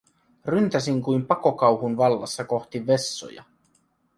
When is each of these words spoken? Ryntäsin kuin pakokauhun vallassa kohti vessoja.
Ryntäsin 0.45 1.01
kuin 1.01 1.25
pakokauhun 1.25 1.97
vallassa 1.97 2.43
kohti 2.43 2.87
vessoja. 2.87 3.43